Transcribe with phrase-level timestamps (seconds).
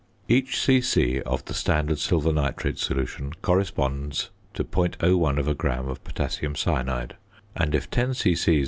[0.27, 1.21] Each c.c.
[1.27, 7.17] of the standard silver nitrate solution corresponds to .01 gram of potassium cyanide;
[7.55, 8.59] and if 10 c.c.